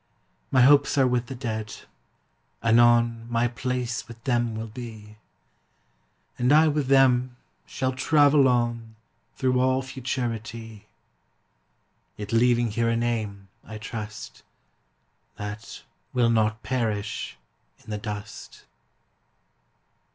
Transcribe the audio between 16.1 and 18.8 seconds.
will not perish in the dust.